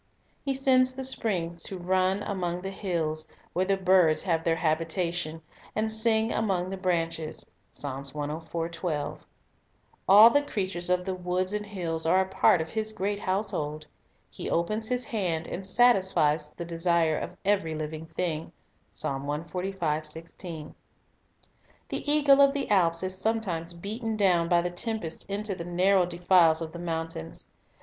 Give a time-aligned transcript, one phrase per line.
[0.43, 5.43] He sends the springs to run among the hills, where the birds have their habitation,
[5.75, 7.45] and "sing among the branches."
[7.79, 9.19] 1
[10.09, 13.85] All the creatures of the woods and hills are a part of His great household.
[14.31, 18.51] He opens His hand, and satisfies the desire of every living thing.
[18.99, 20.73] 1 The
[22.11, 25.65] eagle of the Alps is sometimes beaten down by The Eagle_ tne tempest into the
[25.65, 27.45] narrow denies of the mountains.